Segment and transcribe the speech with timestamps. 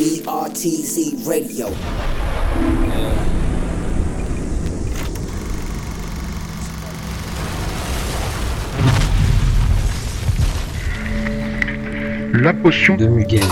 [0.00, 1.68] BRTZ Radio.
[12.32, 13.42] La potion de Mugen.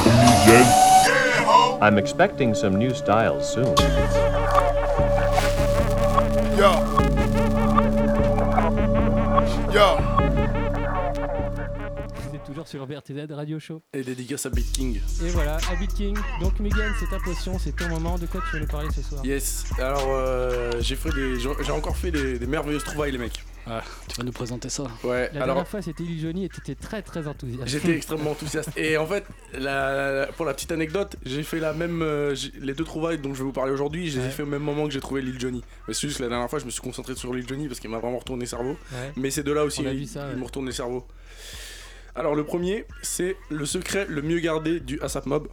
[1.82, 3.74] I'm expecting some new styles soon.
[6.56, 6.80] Yo.
[9.70, 10.07] Yo.
[12.68, 13.80] Sur BRTZ Radio Show.
[13.94, 15.00] Et dédicace à Beat King.
[15.24, 16.14] Et voilà, Habit King.
[16.42, 18.18] Donc Mugen, c'est ta potion, c'est ton moment.
[18.18, 19.24] De quoi tu veux nous parler ce soir?
[19.24, 19.64] Yes.
[19.78, 23.42] Alors, euh, j'ai fait des, j'ai encore fait des, des merveilleuses trouvailles, les mecs.
[23.66, 24.82] Ah, tu vas nous présenter ça.
[25.02, 25.30] Ouais.
[25.32, 27.68] La alors, dernière fois, c'était Lil Johnny et t'étais très très enthousiaste.
[27.68, 28.70] J'étais extrêmement enthousiaste.
[28.76, 32.02] Et en fait, la- la- pour la petite anecdote, j'ai fait la même.
[32.02, 34.32] euh, les deux trouvailles dont je vais vous parler aujourd'hui, je les ai Ouais.
[34.32, 35.62] fait au même moment que j'ai trouvé Lil Johnny.
[35.86, 37.80] Mais c'est juste que la dernière fois, je me suis concentré sur Lil Johnny parce
[37.80, 38.76] qu'il m'a vraiment retourné le cerveau.
[38.92, 39.12] Ouais.
[39.16, 40.40] Mais ces deux-là aussi, On a ils, vu ça, ils ouais.
[40.40, 41.06] me retournent le cerveau.
[42.14, 45.48] Alors, le premier, c'est le secret le mieux gardé du ASAP Mob.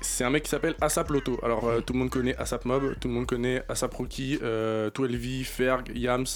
[0.00, 1.40] C'est un mec qui s'appelle ASAP Loto.
[1.42, 4.90] Alors, euh, tout le monde connaît ASAP Mob, tout le monde connaît ASAP Rocky, euh,
[4.90, 6.26] 12V, Ferg, Yams,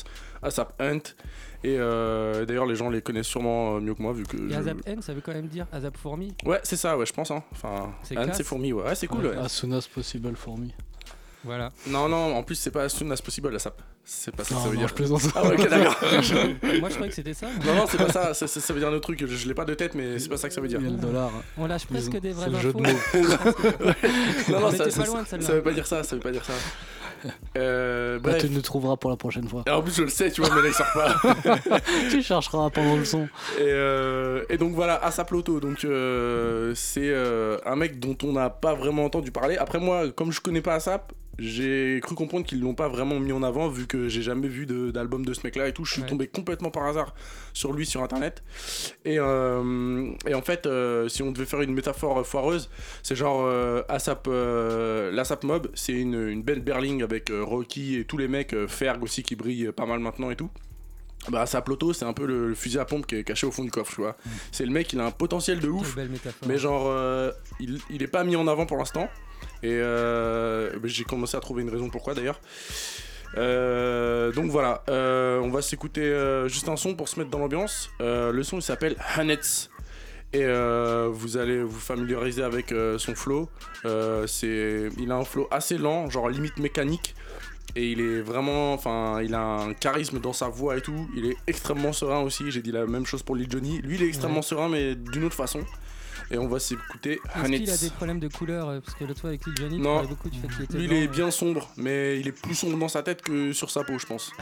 [0.42, 0.98] ASAP Hunt.
[1.62, 4.36] Et euh, d'ailleurs, les gens les connaissent sûrement euh, mieux que moi, vu que.
[4.36, 7.06] Et je- Azap N, ça veut quand même dire Azap Fourmi Ouais, c'est ça, ouais,
[7.06, 7.30] je pense.
[7.30, 7.44] Hein.
[7.52, 8.38] Enfin, C'est Hunt, classe.
[8.38, 9.26] c'est fourmi, ouais, Ouais, c'est cool.
[9.26, 9.36] ouais.
[9.36, 10.74] As soon as possible fourmi.
[11.44, 11.70] Voilà.
[11.86, 13.80] Non, non, en plus, c'est pas as soon as possible, ASAP.
[14.04, 14.88] C'est pas ça que ça veut non, dire.
[14.88, 15.22] je plaisante.
[15.34, 15.96] Ah, ouais, ok, d'accord.
[16.80, 17.46] Moi, je croyais que c'était ça.
[17.64, 19.20] non, non, c'est pas ça, ça, ça- ça veut dire un autre truc.
[19.24, 20.80] Je, je l'ai pas de tête, mais c'est pas ça que ça veut dire.
[20.80, 21.30] Il y a le dollar.
[21.56, 22.68] On lâche presque des vraies c'est le infos.
[22.68, 23.92] jeu de mots.
[24.50, 26.32] Non, non, On ça, pas loin de ça, veut pas dire ça, ça veut pas
[26.32, 26.52] dire ça.
[27.56, 29.62] Euh, Bah, tu nous trouveras pour la prochaine fois.
[29.66, 31.78] Et en plus, je le sais, tu vois, mais là, il sort pas.
[32.10, 33.28] tu chercheras pendant le son.
[33.58, 38.32] Et, euh, et donc voilà, Asap Loto, donc euh, c'est euh, un mec dont on
[38.32, 39.56] n'a pas vraiment entendu parler.
[39.56, 41.12] Après moi, comme je connais pas Asap,
[41.42, 44.64] j'ai cru comprendre qu'ils l'ont pas vraiment mis en avant vu que j'ai jamais vu
[44.66, 45.84] d'album de, ce mec-là et tout.
[45.84, 46.08] Je suis Ouais.
[46.08, 47.14] tombé complètement par hasard
[47.52, 48.42] sur lui sur internet.
[49.04, 52.70] Et, euh, et en fait, euh, si on devait faire une métaphore foireuse,
[53.02, 54.28] c'est genre euh, Asap,
[55.12, 59.22] l'Asap Mob, c'est une, une belle berling avec Rocky et tous les mecs, Ferg aussi
[59.22, 60.50] qui brille pas mal maintenant et tout.
[61.28, 63.52] Bah, Asap Loto, c'est un peu le, le fusil à pompe qui est caché au
[63.52, 64.16] fond du coffre, tu vois.
[64.50, 65.96] C'est le mec, il a un potentiel de ouf.
[66.48, 67.30] Mais genre, euh,
[67.60, 69.08] il, il est pas mis en avant pour l'instant.
[69.62, 72.40] Et euh, bah, j'ai commencé à trouver une raison pourquoi d'ailleurs.
[73.38, 77.38] Euh, donc voilà, euh, on va s'écouter euh, juste un son pour se mettre dans
[77.38, 77.90] l'ambiance.
[78.00, 79.68] Le son il s'appelle Hanets.
[80.34, 80.46] Et
[81.10, 83.48] vous allez vous familiariser avec son flow.
[84.26, 87.14] C'est, il a un flow assez lent, genre limite mécanique.
[87.74, 91.08] Et il est vraiment, enfin, il a un charisme dans sa voix et tout.
[91.16, 92.50] Il est extrêmement serein aussi.
[92.50, 93.80] J'ai dit la même chose pour Lil Johnny.
[93.80, 94.42] Lui, il est extrêmement Ouais.
[94.42, 95.60] serein, mais d'une autre façon.
[96.32, 97.60] Et on va s'écouter Hanetz.
[97.60, 99.78] Est-ce qu'il a des problèmes de couleur euh, Parce que l'autre fois avec lui, Johnny,
[99.78, 100.00] non.
[100.00, 102.32] Tu beaucoup du fait qu'il était Lui, blanc, il est bien sombre, mais il est
[102.32, 104.32] plus sombre dans sa tête que sur sa peau, je pense.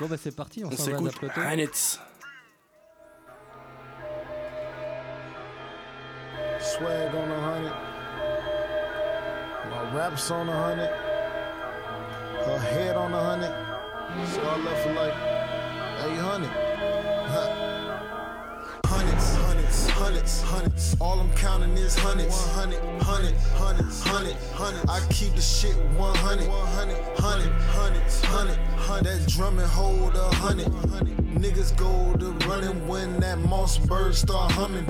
[0.00, 1.98] bon, bah c'est parti, on, on s'écoute Hanetz.
[6.60, 7.72] Swag on a hundred.
[9.70, 10.90] My raps on a hundred.
[12.46, 13.52] Her head on a hundred.
[14.28, 15.14] So I left for like
[16.16, 16.67] 800.
[19.68, 20.96] Hundreds, hundreds, hundreds.
[20.98, 22.34] All I'm counting is hundreds.
[22.56, 24.88] 100, 100, hundreds, 100, 100.
[24.88, 29.04] I keep the shit 100, 100, 100, hundreds, 100, 100.
[29.04, 30.68] That drum and hold a hundred.
[31.36, 34.86] Niggas go to running when that moss bird start humming.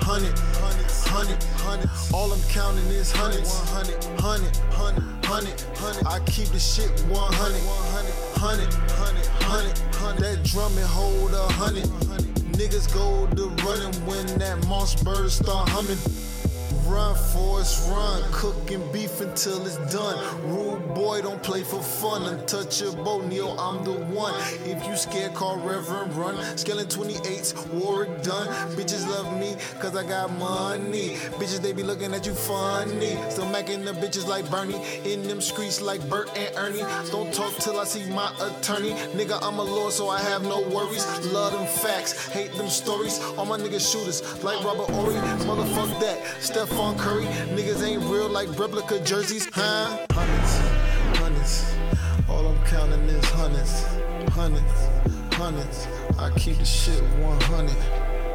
[0.00, 1.90] Hundred, hundred, hundred.
[2.14, 3.52] All I'm counting is hundreds.
[3.68, 6.06] Hundred, hundred, hundred, hundred, hundred.
[6.06, 10.24] I keep the shit 100, 100, hundred, hundred, hundred, hundred.
[10.24, 12.25] That drum and hold a hundred.
[12.56, 16.25] Niggas go to running when that moss bird start humming.
[16.86, 18.22] Run, Forrest, run.
[18.30, 20.16] Cooking beef until it's done.
[20.48, 22.22] Rude boy, don't play for fun.
[22.22, 24.34] Untouchable, Neil, I'm the one.
[24.64, 26.36] If you scared, call Reverend Run.
[26.56, 28.46] Scaling 28s, Warwick done.
[28.76, 31.16] Bitches love me, cause I got money.
[31.38, 33.18] Bitches, they be looking at you funny.
[33.30, 34.80] Still macking the bitches like Bernie.
[35.04, 36.84] In them streets like Bert and Ernie.
[37.10, 38.92] Don't talk till I see my attorney.
[39.18, 41.04] Nigga, I'm a lord, so I have no worries.
[41.32, 43.18] Love them facts, hate them stories.
[43.36, 45.14] All my niggas shooters, like Robert Ory.
[45.46, 46.22] Motherfuck that.
[46.76, 47.24] Stephon Curry.
[47.56, 50.06] Niggas ain't real like replica jerseys, huh?
[50.10, 50.58] Hundreds,
[51.18, 51.74] hundreds.
[52.28, 53.86] All I'm counting is hundreds,
[54.28, 55.88] hundreds, hundreds.
[56.18, 57.70] I keep the shit 100,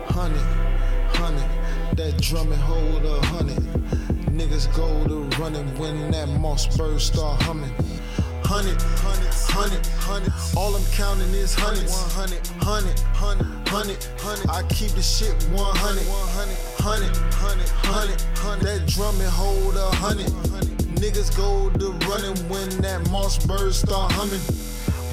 [0.10, 0.42] hundred,
[1.14, 1.96] hundred.
[1.96, 3.58] That drum and hold a hundred.
[4.34, 7.72] Niggas go to running when that moss bird start humming.
[8.52, 9.32] Hundred, hundred,
[9.96, 10.34] hundred.
[10.58, 11.96] All I'm counting is hundreds.
[12.12, 13.48] Hundred, hundred, hundred,
[14.20, 14.50] hundred.
[14.50, 18.68] I keep the shit 100, hundred, hundred, hundred, hundred, hundred.
[18.68, 20.28] That drum and hold a hundred.
[21.00, 24.44] Niggas go to running when that moss bird start humming.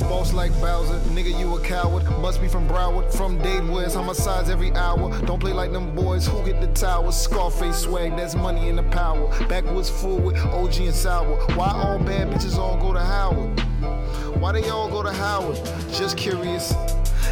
[0.00, 2.04] Boss like Bowser, nigga, you a coward.
[2.20, 3.96] Must be from Broward, from Dade West.
[3.96, 5.18] Homicides every hour.
[5.26, 7.16] Don't play like them boys who get the towers.
[7.16, 9.28] Scarface swag, that's money in the power.
[9.48, 11.36] Backwoods full with OG and sour.
[11.54, 13.60] Why all bad bitches all go to Howard?
[14.40, 15.56] Why they all go to Howard?
[15.92, 16.72] Just curious.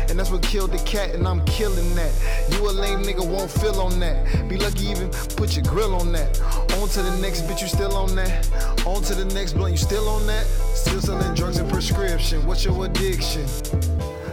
[0.08, 2.12] And that's what killed the cat, and I'm killing that.
[2.52, 4.48] You a lame nigga, won't feel on that.
[4.48, 6.40] Be lucky even put your grill on that.
[6.78, 8.48] On to the next bitch, you still on that.
[8.86, 10.46] On to the next blunt, you still on that.
[10.74, 12.46] Still selling drugs and prescription.
[12.46, 13.46] What's your addiction?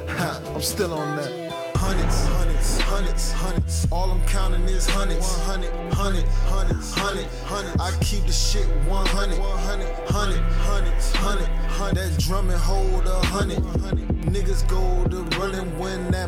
[0.08, 1.52] Ha, I'm still on that.
[1.75, 3.88] Hundreds, hundreds, hundreds, hundreds.
[3.92, 5.28] All I'm counting is hundreds.
[5.48, 7.81] 100, 100, 100, 100, 100.
[7.81, 11.96] I keep the shit 100, 100, 100, 100, 100, 100.
[11.96, 14.12] That drum and hold a hundred.
[14.33, 16.27] Niggas go to running when that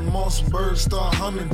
[0.78, 1.50] start humming.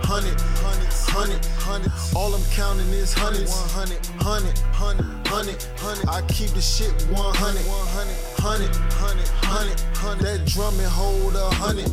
[0.00, 1.92] Hundred, hundred, hundred, hundred.
[2.16, 3.50] All I'm counting is hundreds.
[3.50, 6.08] One hundred, hundred, hundred, hundred, hundred.
[6.08, 10.24] I keep the shit 100, 100, 100, 100, 100, 100.
[10.24, 11.84] That hold a hundred.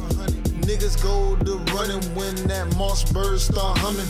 [0.63, 4.07] Niggas go to running when that Mossberg start humming.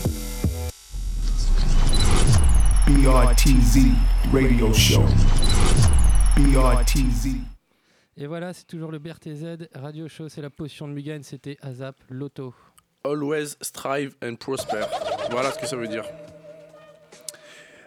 [2.85, 3.97] BRTZ
[4.31, 5.01] Radio Show.
[6.35, 7.48] BRTZ.
[8.21, 11.95] Et voilà, c'est toujours le BRTZ Radio Show, c'est la potion de Mugen, c'était Azap
[12.09, 12.53] Loto.
[13.05, 14.81] Always strive and prosper.
[15.31, 16.03] Voilà ce que ça veut dire.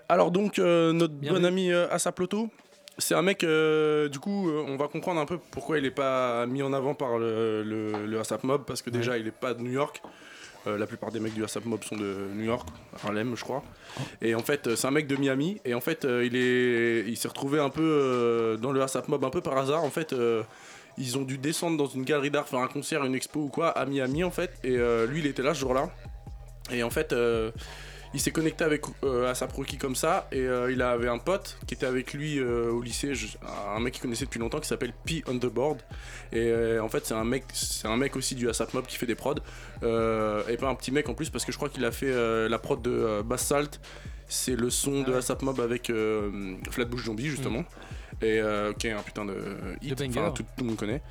[0.08, 2.48] Alors donc euh, notre Bien bon ami euh, Asap Loto,
[2.96, 3.44] c'est un mec.
[3.44, 6.72] euh, du coup, euh, on va comprendre un peu pourquoi il n'est pas mis en
[6.72, 9.72] avant par le, le, le ASAP Mob parce que déjà il n'est pas de New
[9.72, 10.02] York.
[10.66, 12.68] Euh, la plupart des mecs du ASAP Mob sont de New York,
[13.02, 13.64] Harlem, je crois.
[14.20, 15.60] Et en fait, euh, c'est un mec de Miami.
[15.64, 19.24] Et en fait, euh, il est, il s'est retrouvé un peu dans le ASAP Mob
[19.24, 19.82] un peu par hasard.
[19.82, 20.14] En fait,
[20.98, 23.70] ils ont dû descendre dans une galerie d'art, faire un concert, une expo ou quoi
[23.70, 24.52] à Miami en fait.
[24.62, 24.76] Et
[25.08, 25.90] lui, il était là ce jour-là.
[26.70, 27.14] Et en fait,
[28.14, 30.28] il s'est connecté avec euh, ASAP Rocky comme ça.
[30.32, 33.36] Et euh, il avait un pote qui était avec lui euh, au lycée, je-
[33.74, 35.78] un mec qu'il connaissait depuis longtemps qui s'appelle P on the board.
[36.32, 38.96] Et euh, en fait, c'est un mec, c'est un mec aussi du ASAP Mob qui
[38.96, 39.34] fait des prods.
[39.82, 42.12] Et pas un petit mec en plus parce que je crois qu'il a fait
[42.48, 43.80] la prod de Bass Salt.
[44.28, 45.14] C'est le son Ah de.
[45.16, 45.90] ASAP Mob avec
[46.70, 47.64] Flatbush Zombie justement.
[48.20, 49.34] Et euh, qui est un putain de
[49.80, 51.02] hit, enfin tout, tout le monde connaît.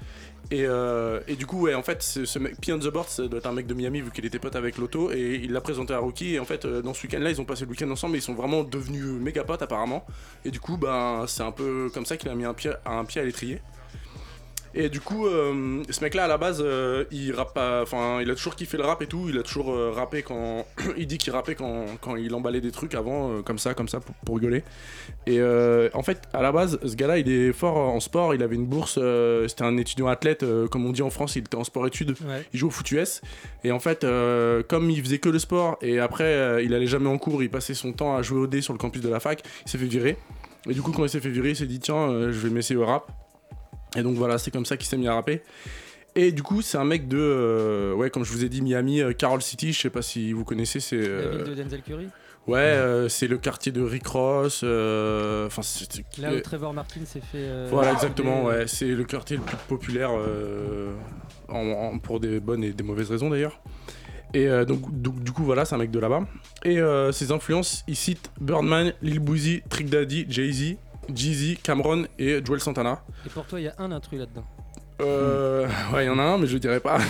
[0.50, 3.40] Et, euh, et du coup, ouais, en fait, ce, mec, P the Board, ça doit
[3.40, 5.94] être un mec de Miami vu qu'il était pote avec Lotto et il l'a présenté
[5.94, 6.36] à Rocky.
[6.36, 8.24] Et en fait, euh, dans ce week-end-là, ils ont passé le week-end ensemble et ils
[8.24, 10.06] sont vraiment devenus méga potes apparemment.
[10.44, 13.24] Et du coup, ben, c'est un peu comme ça qu'il a mis un pied à
[13.24, 13.62] l'étrier.
[14.74, 18.36] Et du coup, euh, ce mec-là, à la base, euh, il rappe Enfin, il a
[18.36, 19.28] toujours kiffé le rap et tout.
[19.28, 20.66] Il a toujours euh, rappé quand.
[20.98, 23.90] il dit qu'il rappait quand, quand il emballait des trucs avant, euh, comme ça, comme
[23.90, 24.64] ça, pour, pour rigoler.
[25.28, 25.42] Et
[25.94, 28.34] en fait, à la base, ce gars-là, il est fort en sport.
[28.34, 29.00] Il avait une bourse.
[29.48, 31.36] C'était un étudiant athlète, comme on dit en France.
[31.36, 32.12] Il était en sport-études.
[32.22, 32.46] Ouais.
[32.54, 33.22] Il joue au foot US.
[33.64, 34.06] Et en fait,
[34.68, 37.74] comme il faisait que le sport et après, il allait jamais en cours, il passait
[37.74, 39.86] son temps à jouer au dé sur le campus de la fac, il s'est fait
[39.86, 40.18] virer.
[40.70, 42.80] Et du coup, quand il s'est fait virer, il s'est dit tiens, je vais m'essayer
[42.80, 43.12] au rap.
[43.96, 45.42] Et donc voilà, c'est comme ça qu'il s'est mis à rapper.
[46.16, 49.02] Et du coup, c'est un mec de, euh, ouais, comme je vous ai dit, Miami,
[49.02, 49.72] euh, Carol City.
[49.72, 50.80] Je sais pas si vous connaissez.
[50.82, 52.08] C'est La euh, ville de Denzel Curry,
[52.48, 54.62] ouais, euh, c'est le quartier de Rick Ross.
[54.66, 55.62] euh, Enfin,
[56.22, 57.68] là où Trevor Martin s'est fait.
[57.70, 58.68] voilà, exactement, des- ouais.
[58.68, 60.12] C'est le quartier le plus populaire
[61.50, 63.62] en- en- pour des bonnes et des mauvaises raisons d'ailleurs.
[64.34, 66.26] Et donc, donc, du coup, voilà, c'est un mec de là-bas.
[66.64, 66.80] Et
[67.12, 70.76] ses influences, il cite Birdman, Lil Boozy, Trick Daddy, Jay-Z,
[71.14, 73.04] Jeezy, Cameron et Joel Santana.
[73.26, 74.46] Et pour toi, il y a un intrus là-dedans.
[75.02, 77.00] Euh, ouais, il y en a un, mais je le dirai pas.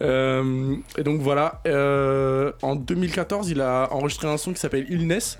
[0.00, 5.38] Euh, et donc voilà, euh, en 2014, il a enregistré un son qui s'appelle Illness.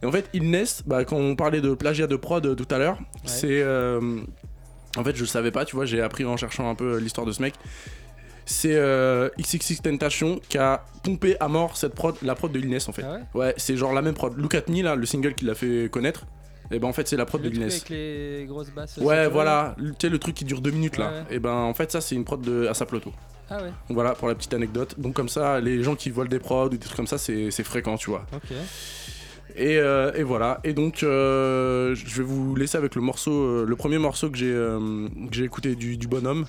[0.00, 2.78] Et en fait, Illness, bah, quand on parlait de plagiat de prod euh, tout à
[2.78, 3.64] l'heure, c'est.
[3.64, 7.32] en fait, je savais pas, tu vois, j'ai appris en cherchant un peu l'histoire de
[7.32, 7.54] ce mec.
[8.48, 12.88] C'est euh, XXX Tentation qui a pompé à mort cette prod, la prod de Illness
[12.88, 13.02] en fait.
[13.04, 14.38] Ah ouais Ouais, c'est genre la même prod.
[14.38, 16.24] Look at Me, là, le single qui l'a fait connaître.
[16.70, 17.74] Et ben en fait, c'est la prod Le de Illness.
[17.76, 18.96] avec les grosses basses.
[18.98, 21.10] Ouais, voilà, tu sais le truc qui dure deux minutes là.
[21.28, 21.36] Ouais.
[21.36, 23.12] Et ben en fait ça c'est une prod de Asap Loto.
[23.50, 24.94] Ah ouais, Donc voilà pour la petite anecdote.
[24.98, 27.50] Donc comme ça, les gens qui volent des prods ou des trucs comme ça, c'est
[27.62, 28.26] fréquent, tu vois.
[28.32, 28.50] ok.
[29.58, 30.60] Et, euh, et voilà.
[30.64, 34.36] Et donc euh, je vais vous laisser avec le morceau, euh, le premier morceau que
[34.36, 36.46] j'ai euh, que j'ai écouté du, du bonhomme.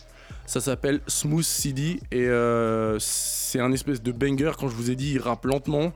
[0.48, 4.52] Ça s'appelle Smooth CD et euh, c'est un espèce de banger.
[4.58, 5.92] Quand je vous ai dit, il rappe lentement.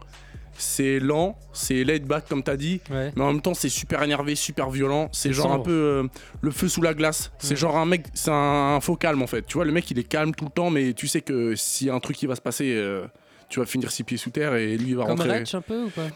[0.57, 2.81] C'est lent, c'est laid back comme t'as dit.
[2.91, 3.13] Ouais.
[3.15, 5.07] Mais en même temps, c'est super énervé, super violent.
[5.13, 6.03] C'est genre un peu euh,
[6.41, 7.31] le feu sous la glace.
[7.39, 9.43] C'est genre un mec, c'est un, faux calme en fait.
[9.43, 11.87] Tu vois, le mec il est calme tout le temps, mais tu sais que s'il
[11.87, 13.07] y a un truc qui va se passer, euh,
[13.47, 15.39] tu vas finir six pieds sous terre et lui il va Comme rentrer.
[15.39, 16.07] Ratch un peu ou pas?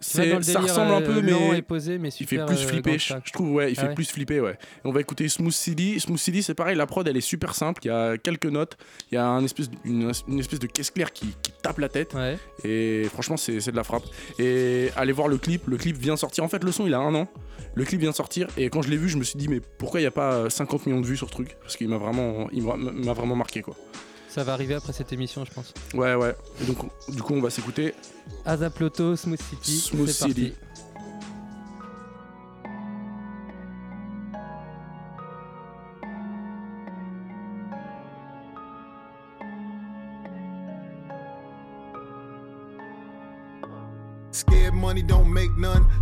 [0.00, 2.98] C'est ça ressemble un euh, peu, mais et posé, mais il fait plus euh, flipper.
[2.98, 4.52] Je, trouve, ouais, il Ah fait ouais plus flipper, ouais.
[4.52, 5.98] Et on va écouter Smooth City.
[6.00, 7.80] Smooth City, c'est pareil, la prod, elle est super simple.
[7.84, 8.76] Il y a quelques notes,
[9.10, 11.88] il y a un espèce, une, une espèce de caisse claire qui, qui tape la
[11.88, 12.14] tête.
[12.14, 12.38] Ouais.
[12.64, 14.04] Et franchement, c'est c'est de la frappe.
[14.38, 15.66] Et allez voir le clip.
[15.66, 16.44] Le clip vient sortir.
[16.44, 17.28] En fait, le son, il a un an.
[17.74, 18.48] Le clip vient de sortir.
[18.56, 20.32] Et quand je l'ai vu, je me suis dit, mais pourquoi il n'y a pas
[20.32, 21.56] euh, 50 millions de vues sur ce truc?
[21.60, 23.76] Parce qu'il m'a vraiment, il m'a vraiment marqué, quoi.
[24.36, 25.72] Ça va arriver après cette émission, je pense.
[25.94, 26.36] Ouais, ouais.
[26.60, 26.76] Et donc,
[27.08, 27.94] du coup, on va s'écouter.
[28.44, 29.78] Azaploto, Smooth City.
[29.78, 30.10] Smooth.
[30.10, 30.52] City.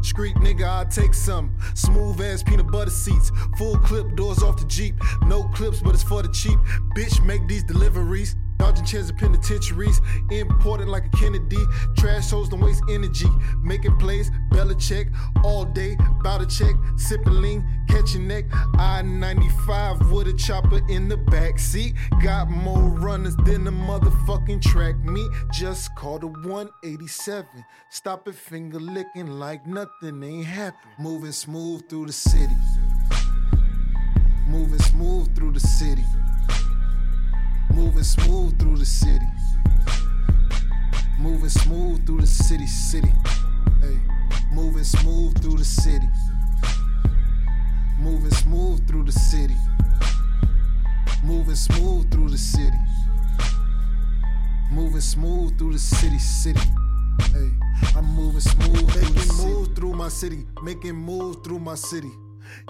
[0.05, 1.51] Street nigga, I take some.
[1.75, 3.33] Smooth ass peanut butter seats.
[3.57, 4.95] Full clip doors off the Jeep.
[5.27, 6.59] No clips, but it's for the cheap.
[6.95, 8.37] Bitch, make these deliveries.
[8.65, 10.01] Dodging chairs at penitentiaries.
[10.31, 11.63] Important like a Kennedy.
[11.99, 13.29] Trash hoes don't waste energy.
[13.63, 15.15] Making plays, Belichick.
[15.45, 16.75] All day, bout a check.
[16.97, 18.47] Sipping lean, catching neck.
[18.79, 21.93] I 95 with a chopper in the back seat.
[22.23, 25.31] Got more runners than the motherfucking track meet.
[25.53, 27.47] Just called a 187.
[27.91, 30.91] Stop it, finger licking like nothing ain't happened.
[30.99, 32.57] Moving smooth through the city.
[34.49, 36.05] Moving smooth through the city.
[37.75, 39.27] Moving smooth through the city.
[41.19, 43.13] Moving smooth through the city, city.
[43.81, 43.99] Hey,
[44.53, 46.09] moving smooth through the city.
[47.99, 49.57] Moving smooth through the city.
[51.25, 52.79] Moving smooth through the city.
[54.71, 56.61] Moving smooth through the city, city.
[57.33, 57.51] Hey,
[57.97, 62.13] I'm moving smooth, making moves through my city, making moves through my city.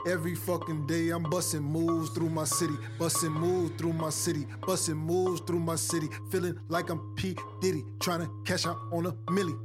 [0.06, 4.96] Every fucking day I'm busting moves through my city, busting moves through my city, busting
[4.96, 9.12] moves through my city, feeling like I'm P Diddy, trying to cash out on a
[9.30, 9.56] milli.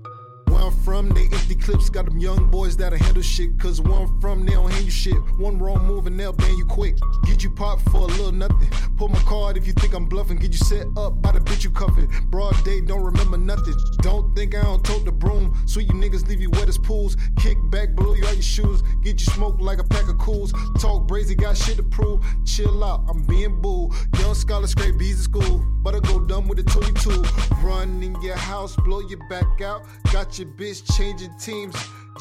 [0.60, 3.58] Where I'm from, they empty clips, got them young boys that'll handle shit.
[3.58, 5.16] Cause where I'm from, they don't hand you shit.
[5.38, 6.98] One wrong move and they'll ban you quick.
[7.26, 8.68] Get you popped for a little nothing.
[8.98, 10.36] Pull my card if you think I'm bluffing.
[10.36, 12.12] Get you set up by the bitch you cuffing.
[12.26, 13.74] Broad day, don't remember nothing.
[14.02, 15.58] Don't think I don't tote the broom.
[15.66, 17.16] Sweet you niggas leave you wet as pools.
[17.38, 18.82] Kick back, blow you out your shoes.
[19.02, 20.52] Get you smoked like a pack of cools.
[20.78, 22.22] Talk brazy, got shit to prove.
[22.44, 23.92] Chill out, I'm being boo.
[24.20, 25.66] Young scholar scrape bees at school.
[25.82, 27.24] But I go dumb with a 22.
[27.64, 29.86] Run in your house, blow your back out.
[30.12, 31.76] Got your bitch changing teams.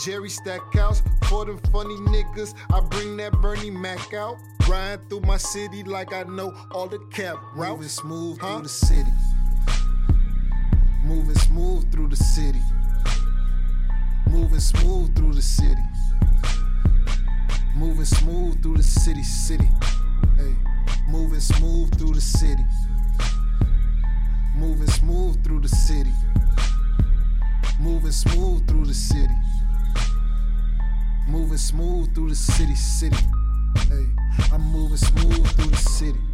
[0.05, 4.37] Jerry Stackhouse, for them funny niggas, I bring that Bernie Mac out.
[4.69, 7.71] Ride through my city like I know all the cap routes.
[7.71, 9.11] Moving smooth through the city.
[11.05, 12.61] Moving smooth through the city.
[14.31, 15.83] Moving smooth through the city.
[17.75, 19.69] Moving smooth through the city, city.
[20.37, 20.55] Hey,
[21.09, 22.65] moving smooth through the city.
[24.55, 26.13] Moving smooth through the city.
[27.81, 29.35] Moving smooth through the city.
[31.29, 33.17] Moving smooth through the city, city.
[33.89, 34.05] Hey,
[34.53, 36.28] I'm moving smooth through the city.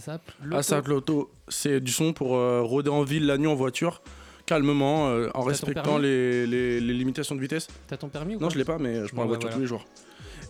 [0.00, 0.22] Azap.
[0.42, 0.56] Loto.
[0.56, 4.02] Assad Loto, c'est du son pour euh, rôder en ville la nuit en voiture,
[4.46, 7.68] calmement, euh, en respectant les, les- les limitations de vitesse.
[7.86, 9.40] T'as ton permis ou Non, je l'ai pas, mais je prends Bon, la bah, voiture
[9.50, 9.54] voilà.
[9.56, 9.84] tous les jours.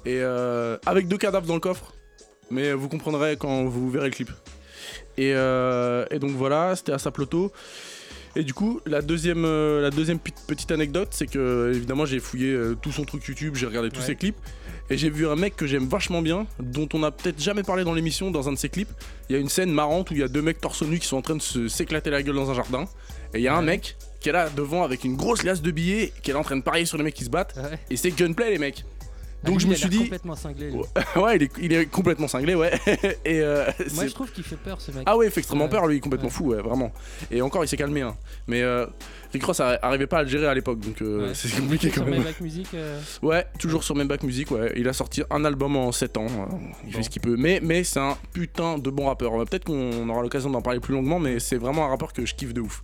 [0.06, 1.92] Et euh, avec deux cadavres dans le coffre,
[2.50, 4.30] mais vous comprendrez quand vous verrez le clip.
[5.18, 7.52] Et, et donc voilà, c'était Assad Loto.
[8.36, 12.20] Et du coup, la deuxième, euh, la deuxième pi- petite anecdote, c'est que évidemment j'ai
[12.20, 14.06] fouillé euh, tout son truc YouTube, j'ai regardé tous Ouais.
[14.06, 14.36] ses clips,
[14.88, 17.82] et j'ai vu un mec que j'aime vachement bien, dont on a peut-être jamais parlé
[17.82, 18.88] dans l'émission, dans un de ses clips.
[19.28, 21.06] Il y a une scène marrante où il y a deux mecs torse nu qui
[21.08, 22.84] sont en train de s'éclater la gueule dans un jardin,
[23.34, 25.70] et il y a un mec qui est là devant avec une grosse glace de
[25.72, 27.78] billets, qui est là en train de parier sur les mecs qui se battent, Ouais.
[27.90, 28.84] et c'est gunplay les mecs.
[29.44, 30.70] Donc lui, je me suis dit, complètement cinglé.
[31.16, 32.72] ouais, il est, il est complètement cinglé, ouais.
[33.24, 35.02] et euh, Moi, je trouve qu'il fait peur ce mec.
[35.06, 36.34] ah ouais, il fait extrêmement peur, lui, il est complètement Ouais.
[36.34, 36.92] fou, ouais, vraiment.
[37.30, 38.16] Et encore, il s'est calmé, hein.
[38.46, 38.86] Mais euh,
[39.32, 41.34] Rick Ross arrivait pas à le gérer à l'époque, donc euh, Ouais.
[41.34, 42.18] c'est compliqué Sur quand même.
[42.20, 44.72] Maybach Music, euh, Ouais, toujours sur Memback Music, ouais.
[44.76, 46.26] Il a sorti un album en 7 ans,
[46.84, 46.96] il Bon.
[46.98, 47.36] fait ce qu'il peut.
[47.38, 49.32] Mais, mais c'est un putain de bon rappeur.
[49.46, 52.34] Peut-être qu'on aura l'occasion d'en parler plus longuement, mais c'est vraiment un rappeur que je
[52.34, 52.82] kiffe de ouf.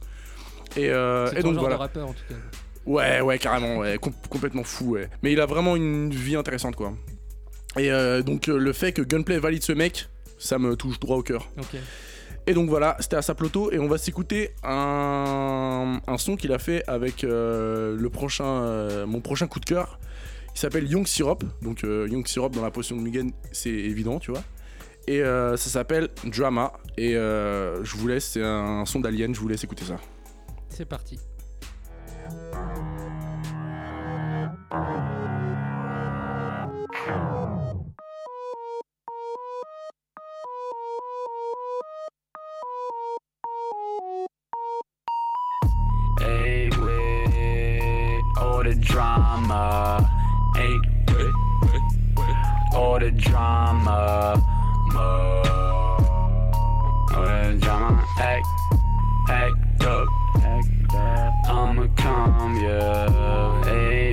[0.77, 1.77] Et, donc genre voilà.
[1.77, 2.35] de rappeur en tout cas.
[2.87, 5.09] Ouais, ouais, carrément, ouais, com- complètement fou, ouais.
[5.23, 6.93] Mais il a vraiment une vie intéressante, quoi.
[7.77, 11.17] Et euh, donc euh, le fait que Gunplay valide ce mec, Ça me touche droit
[11.17, 11.49] au cœur.
[11.59, 11.77] Ok.
[12.47, 16.59] Et donc voilà, c'était à Saploto et on va s'écouter un, un son qu'il a
[16.59, 19.99] fait avec euh, le prochain, euh, mon prochain coup de cœur.
[20.55, 21.43] Il s'appelle Young Syrup.
[21.63, 24.43] Donc euh, Young Syrup dans la potion de Mugen, c'est évident, tu vois.
[25.09, 26.73] Et ça s'appelle Drama.
[26.99, 29.97] Et je vous laisse, c'est un, son d'Alien, je vous laisse écouter ça.
[30.69, 31.19] C'est parti.
[48.67, 50.11] The drama.
[52.17, 54.43] With all the drama.
[57.15, 58.05] All the drama.
[58.19, 58.47] Act,
[59.29, 60.16] act up.
[61.77, 63.65] I'ma come, yeah.
[63.65, 64.06] Hey,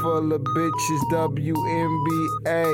[0.00, 2.64] full of bitches, WNBA.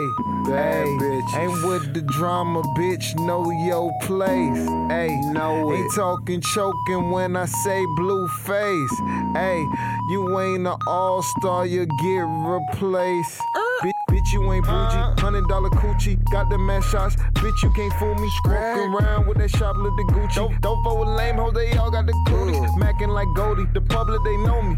[0.47, 1.35] Bad bitch.
[1.35, 3.15] Ain't with the drama, bitch.
[3.17, 4.59] Know your place.
[4.91, 5.79] Ayy, know it.
[5.79, 9.01] Ain't talking choking when I say blue face.
[9.35, 9.67] Ayy,
[10.11, 13.41] you ain't an all star, you get replaced.
[13.41, 13.61] Uh.
[13.85, 14.97] Bitch, bitch, you ain't bougie.
[14.97, 15.21] Uh.
[15.21, 16.19] Hundred dollar coochie.
[16.31, 17.17] Got the mad shots.
[17.35, 18.31] Bitch, you can't fool me.
[18.45, 20.37] Walking around with that shop, look the Gucci.
[20.37, 22.71] Don't, don't vote with lame hoes, they all got the cooties.
[22.79, 23.67] Macking like Goldie.
[23.75, 24.77] The public, they know me.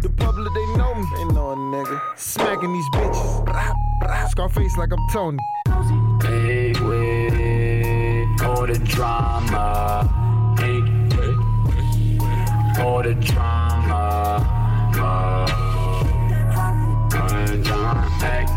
[0.00, 1.06] The public, they know me.
[1.16, 2.00] They know a nigga.
[2.16, 4.30] Smacking these bitches.
[4.30, 5.38] Scarface like I'm Tony.
[6.22, 10.56] Hey, with all the drama.
[10.58, 10.80] Hey,
[12.18, 14.46] with all the drama.
[14.94, 15.46] Uh,
[17.14, 18.08] all the drama.
[18.22, 18.50] Act,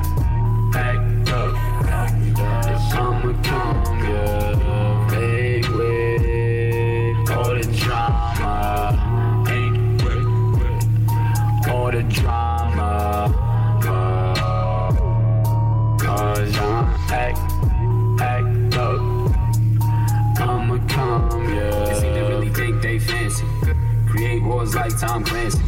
[24.22, 25.60] Create wars like Tom Clancy.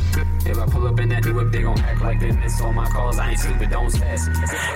[0.46, 2.74] If I pull up in that new whip, they gon' act like they miss all
[2.74, 3.18] my calls.
[3.18, 4.28] I ain't stupid, don't sass.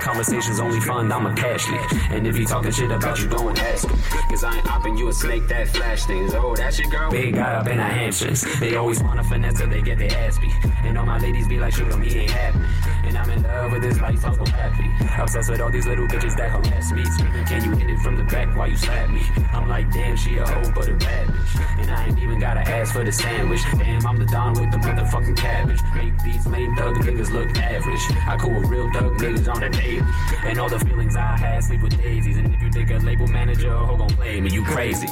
[0.02, 2.12] Conversations only fun, I'm a cash lead.
[2.12, 3.94] And if you talking shit about you, don't ask me.
[4.30, 6.32] Cause I ain't opping you a snake that flash things.
[6.34, 7.10] Oh, that's your girl?
[7.10, 8.60] Big guy up in her hamstrings.
[8.60, 10.54] They always wanna finesse till they get their ass beat.
[10.84, 12.58] And all my ladies be like, shoot him, he ain't happy.
[13.06, 14.90] And I'm in love with this life, I'm so happy.
[15.22, 17.04] Obsessed with all these little bitches that harass me.
[17.44, 19.22] Can you hit it from the back while you slap me?
[19.52, 21.82] I'm like, damn, she a hoe, but a bad bitch.
[21.82, 23.60] And I ain't even gotta ask for the sandwich.
[23.88, 25.80] I'm the Don with the motherfucking cabbage.
[25.94, 28.00] Make these lame thug niggas look average.
[28.26, 30.02] I cool with real thug niggas on the daily.
[30.44, 32.36] And all the feelings I had, sleep with daisies.
[32.36, 35.08] And if you think a label manager hoe gon' play me, you crazy.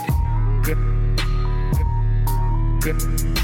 [2.82, 3.35] That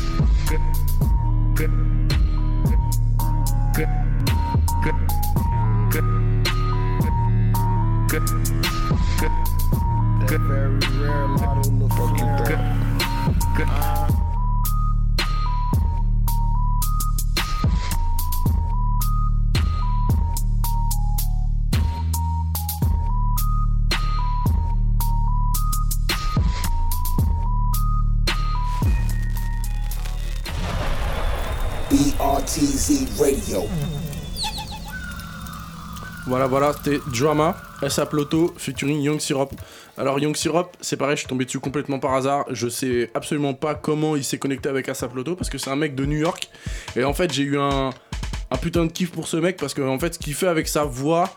[36.49, 38.09] Voilà, voilà, c'était Drama, S.A.
[38.11, 39.51] Loto, featuring Young Syrup.
[39.97, 42.47] Alors, Young Syrup, c'est pareil, je suis tombé dessus complètement par hasard.
[42.51, 45.77] Je sais absolument pas comment il s'est connecté avec A$AP Loto parce que c'est un
[45.77, 46.51] mec de New York.
[46.97, 47.91] Et en fait, j'ai eu un,
[48.51, 50.67] un putain de kiff pour ce mec parce que, en fait, ce qu'il fait avec
[50.67, 51.31] sa voix,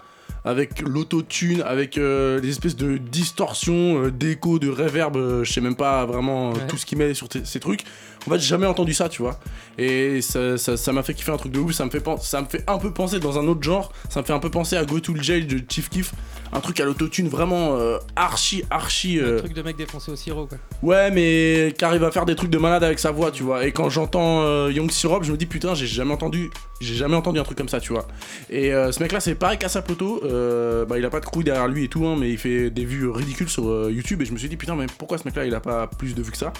[0.45, 5.61] avec l'autotune, avec euh, les espèces de distorsions, euh, d'écho, de reverb, euh, je sais
[5.61, 6.67] même pas vraiment euh, Ouais.
[6.67, 7.81] tout ce qu'il met sur ces trucs.
[8.27, 9.39] En fait, j'ai jamais entendu ça, tu vois.
[9.77, 11.73] Et ça ça- ça m'a fait kiffer un truc de ouf.
[11.73, 13.91] Ça me, fait pen- ça me fait un peu penser dans un autre genre.
[14.09, 16.11] Ça me fait un peu penser à Go to the Jail de Chief Keef.
[16.51, 19.19] Un truc à l'autotune vraiment euh, archi, archi.
[19.19, 20.57] Un truc de mec défoncé au sirop, quoi.
[20.81, 23.63] Ouais, mais qui arrive à faire des trucs de malade avec sa voix, tu vois.
[23.65, 26.49] Et quand j'entends euh, Young Syrup, je me dis putain, j'ai jamais entendu,
[26.81, 28.07] j'ai jamais entendu un truc comme ça, tu vois.
[28.49, 30.21] Et ce mec-là, c'est pareil qu'à sa photo.
[30.35, 32.69] Euh, bah, il a pas de crew derrière lui et tout, hein, mais il fait
[32.69, 34.21] des vues ridicules sur euh, YouTube.
[34.21, 36.21] Et je me suis dit putain, mais pourquoi ce mec-là, il a pas plus de
[36.21, 36.53] vues que ça?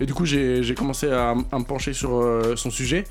[0.00, 3.04] Et du coup, j'ai commencé à, me pencher sur euh, son sujet.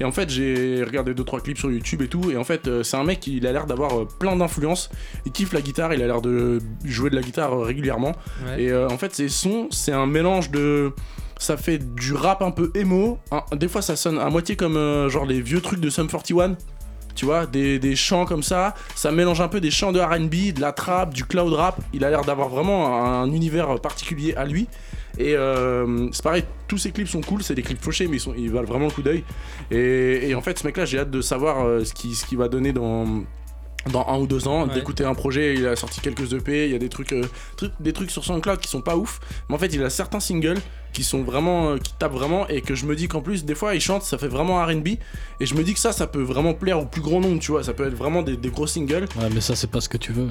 [0.00, 2.30] Et en fait, j'ai regardé 2-3 clips sur YouTube et tout.
[2.30, 4.90] Et en fait, c'est un mec, il a l'air d'avoir plein d'influences.
[5.24, 8.12] Il kiffe la guitare, il a l'air de jouer de la guitare régulièrement.
[8.46, 8.64] Ouais.
[8.64, 10.92] Et en fait, ces sons, c'est un mélange de.
[11.38, 13.18] Ça fait du rap un peu émo.
[13.30, 16.08] Un- des fois, ça sonne à moitié comme euh, genre les vieux trucs de Sum
[16.08, 16.56] 41.
[17.16, 18.74] Tu vois, des, chants comme ça.
[18.94, 21.80] Ça mélange un peu des chants de RB, de la trap, du cloud rap.
[21.92, 24.68] Il a l'air d'avoir vraiment un univers particulier à lui.
[25.18, 28.50] Et euh, c'est pareil, tous ces clips sont cool, c'est des clips fauchés, mais ils,
[28.50, 29.24] valent vraiment le coup d'œil.
[29.70, 32.48] Et, en fait, ce mec-là, j'ai hâte de savoir euh, ce qu'il ce qu'il va
[32.48, 33.24] donner dans
[33.92, 34.74] dans un ou deux ans, Ouais.
[34.74, 37.24] d'écouter un projet, il a sorti quelques EP, il y a des trucs, euh,
[37.56, 40.20] trucs- des trucs sur SoundCloud qui sont pas ouf, mais en fait il a certains
[40.20, 40.58] singles
[40.92, 43.54] qui sont vraiment, euh, qui tapent vraiment et que je me dis qu'en plus des
[43.54, 44.88] fois il chante, ça fait vraiment R&B
[45.40, 47.50] et je me dis que ça, ça peut vraiment plaire au plus grand nombre, tu
[47.52, 49.06] vois, ça peut être vraiment des, des gros singles.
[49.16, 50.28] Ouais, mais ça, c'est pas ce que tu veux.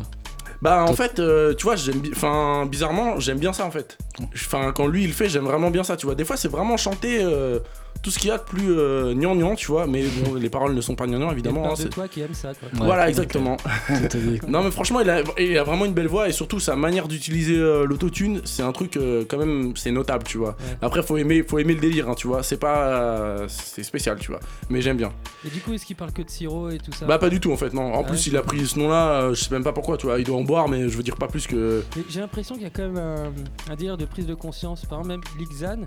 [0.62, 3.98] Bah en fait, euh, tu vois, j'aime, bi- enfin bizarrement, j'aime bien ça en fait.
[4.34, 6.16] Enfin quand lui il le fait, j'aime vraiment bien ça, tu vois.
[6.16, 7.60] Des fois c'est vraiment chanter euh,
[8.04, 10.76] tout ce qu'il y a de plus euh, gnangnan, tu vois, mais bon, les paroles
[10.76, 11.72] ne sont pas gnangnan évidemment.
[11.72, 12.68] hein, c'est- toi qui aime ça, quoi.
[12.80, 12.86] Ouais.
[12.86, 13.58] voilà exactement.
[14.48, 17.08] Non mais franchement il a, il a vraiment une belle voix et surtout sa manière
[17.08, 20.50] d'utiliser euh, l'autotune c'est un truc euh, quand même c'est notable tu vois.
[20.50, 20.78] Ouais.
[20.82, 24.18] Après faut aimer, faut aimer le délire hein, tu vois, c'est pas euh, c'est spécial
[24.20, 25.12] tu vois, mais j'aime bien.
[25.46, 27.06] Et du coup, est-ce qu'il parle que de sirop et tout ça?
[27.06, 28.24] Bah pas du tout en fait non, en Ah plus ouais.
[28.32, 30.38] il a pris ce nom là, je sais même pas pourquoi tu vois, il doit
[30.38, 31.84] en boire mais je veux dire pas plus que...
[31.96, 34.86] Mais J'ai l'impression qu'il y a quand même un, un délire de prise de conscience.
[34.86, 35.86] Par exemple, même Lixan,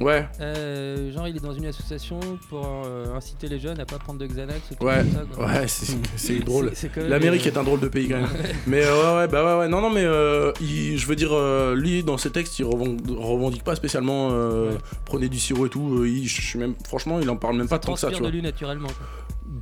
[0.00, 3.98] Ouais, euh, genre il est dans une association pour euh, inciter les jeunes à pas
[3.98, 4.98] prendre de Xanax ou tout Ouais.
[4.98, 5.24] comme ça.
[5.34, 5.46] quoi.
[5.46, 6.72] ouais c'est drôle.
[7.08, 8.28] L'Amérique est un drôle de pays quand même.
[8.68, 11.30] Mais euh, ouais, ouais, bah ouais, ouais, non, non, mais euh, il- je veux dire,
[11.32, 14.78] euh, lui, dans ses textes, il revend- revendique pas spécialement euh, Ouais.
[15.04, 15.98] prenez du sirop et tout.
[16.02, 18.18] euh, il- je suis même, franchement, il en parle même pas tant que ça, tu
[18.20, 18.28] vois.
[18.28, 18.86] de lui naturellement.
[18.88, 19.06] quoi.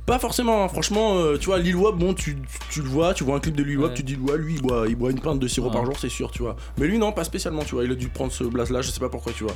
[0.05, 2.37] Pas forcément, hein, franchement, euh, tu vois, Lil bon, tu,
[2.69, 3.93] tu le vois, tu vois un clip de Lil Ouais.
[3.93, 5.73] tu dis, ouais, lui, il boit, il boit une pinte de sirop Ouais.
[5.73, 6.55] par jour, c'est sûr, tu vois.
[6.77, 8.91] Mais lui, non, pas spécialement, tu vois, il a dû prendre ce blaze là, je
[8.91, 9.53] sais pas pourquoi, tu vois.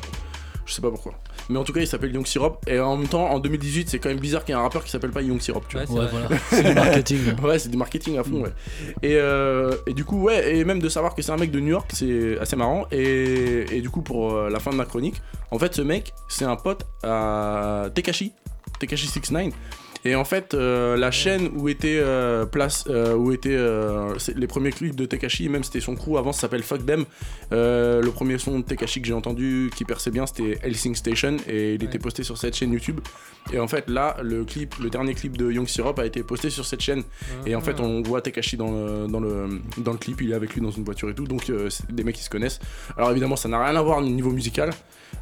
[0.71, 1.11] Je sais pas pourquoi.
[1.49, 3.99] Mais en tout cas, il s'appelle Young Syrup, et en même temps, en 2018, c'est
[3.99, 5.81] quand même bizarre qu'il y ait un rappeur qui s'appelle pas Young Syrup, tu vois.
[5.85, 6.41] Ouais, c'est Ouais, voilà.
[6.49, 7.19] C'est du marketing.
[7.43, 8.53] Ouais, c'est du marketing à fond, ouais.
[9.01, 11.59] Et, euh, et du coup, ouais, et même de savoir que c'est un mec de
[11.59, 12.85] New York, c'est assez marrant.
[12.89, 16.13] Et, et du coup, pour euh, la fin de ma chronique, en fait, ce mec,
[16.29, 18.31] c'est un pote à Tekashi,
[18.79, 19.53] Tekashi 69.
[20.03, 23.57] Et en fait, euh, la chaîne où était euh, place, euh, où étaient
[24.35, 27.05] les premiers clips de Tekashi, même c'était son crew avant, ça s'appelle Fuck Them.
[27.51, 31.75] Le premier son de Tekashi que j'ai entendu qui perçait bien, c'était Helsing Station, et
[31.75, 31.85] il Ouais.
[31.87, 32.99] était posté sur cette chaîne YouTube.
[33.53, 36.49] Et en fait, là, le clip, le dernier clip de Young Syrup a été posté
[36.49, 37.03] sur cette chaîne.
[37.45, 37.83] Et en fait, Ah.
[37.83, 40.71] on voit Tekashi dans le, dans, le, dans le clip, il est avec lui dans
[40.71, 42.59] une voiture et tout, donc c'est des mecs qui se connaissent.
[42.97, 44.71] Alors évidemment, ça n'a rien à voir au niveau musical,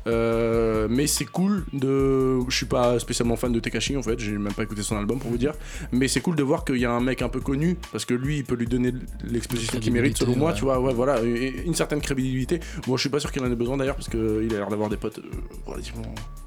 [0.06, 2.40] mais c'est cool de.
[2.50, 5.18] Je suis pas spécialement fan de Tekashi en fait, j'ai même pas écouté son album
[5.20, 5.54] pour vous dire,
[5.92, 8.14] mais c'est cool de voir qu'il y a un mec un peu connu, parce que
[8.14, 10.56] lui, il peut lui donner l'exposition qu'il mérite, selon moi, ouais.
[10.58, 12.60] tu vois, ouais, voilà, et- une certaine crédibilité.
[12.88, 14.90] Moi, je suis pas sûr qu'il en ait besoin d'ailleurs, parce qu'il a l'air d'avoir
[14.90, 15.24] des potes euh,
[15.66, 16.04] relativement,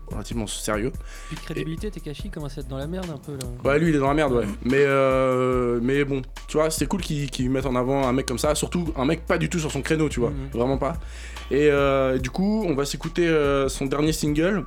[0.09, 0.93] relativement sérieux.
[1.29, 3.39] Puis de crédibilité, Tekashi commence à être dans la merde un peu là.
[3.65, 4.45] Ouais, lui il est dans la merde, ouais.
[4.65, 8.27] Mais, euh, mais bon, tu vois, c'est cool qu'ils qu'ils mettent en avant un mec
[8.27, 10.51] comme ça, surtout un mec pas du tout sur son créneau, tu vois, Mhm.
[10.53, 10.93] vraiment pas.
[11.51, 14.65] Et euh, du coup, on va s'écouter euh, son dernier single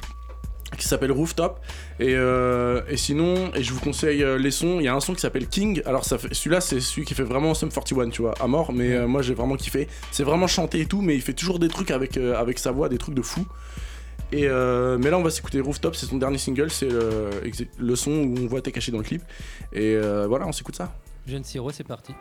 [0.77, 1.59] qui s'appelle Rooftop.
[1.99, 4.99] Et, euh, et sinon, et je vous conseille euh, les sons, il y a un
[4.99, 5.81] son qui s'appelle King.
[5.85, 9.07] Alors, celui-là, c'est celui qui fait vraiment Sum 41, tu vois, à mort, mais euh,
[9.07, 9.87] moi j'ai vraiment kiffé.
[10.11, 12.89] C'est vraiment chanté et tout, mais il fait toujours des trucs avec, avec sa voix,
[12.89, 13.45] des trucs de fou.
[14.31, 18.35] Et mais là, on va s'écouter Rooftop, c'est son dernier single, c'est le, son où
[18.41, 19.21] on voit T'es caché dans le clip.
[19.71, 19.97] Et
[20.27, 20.93] voilà, on s'écoute ça.
[21.27, 22.13] Jeune sirop, c'est parti.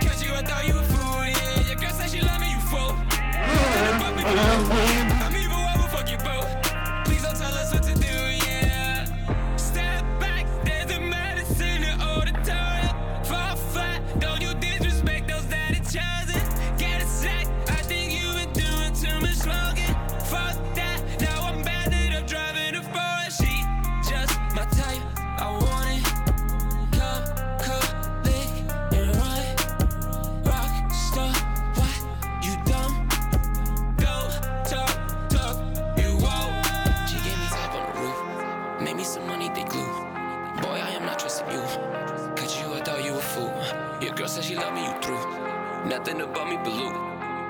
[0.00, 0.87] Cause you, thought you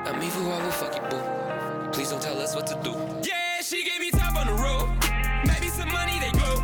[0.08, 1.90] I'm evil, I will fuck you, boo.
[1.92, 2.92] Please don't tell us what to do.
[3.28, 4.88] Yeah, she gave me top on the road.
[5.46, 6.62] Maybe some money, they glue.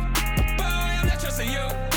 [0.57, 1.94] Boy, I'm not trusting you.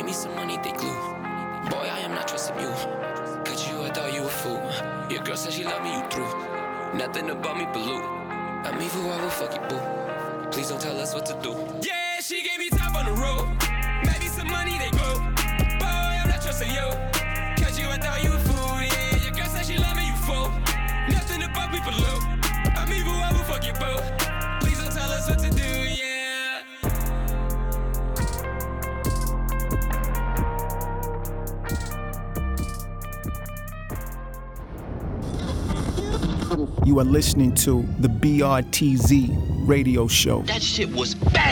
[0.00, 0.96] Make me some money, they glue.
[1.68, 2.72] Boy, I am not trusting you.
[3.44, 4.58] Cause you, I thought you a fool.
[5.10, 6.96] Your girl said she love me, you through.
[6.96, 8.00] Nothing about me, blue.
[8.64, 10.48] I'm evil, I will fuck you, boo.
[10.52, 11.52] Please don't tell us what to do.
[11.86, 13.46] Yeah, she gave me top on the road.
[14.06, 15.20] Maybe some money, they glue.
[15.78, 16.88] Boy, I'm not trusting you.
[17.62, 18.80] Cause you, I thought you a fool.
[18.80, 20.48] Yeah, your girl said she love me, you fool.
[21.10, 22.18] Nothing about me, blue.
[22.72, 24.00] I'm evil, I will fuck you, boo.
[24.64, 25.62] Please don't tell us what to do.
[25.62, 26.09] Yeah.
[36.90, 39.28] You are listening to the BRTZ
[39.68, 40.42] radio show.
[40.42, 41.49] That shit was bad.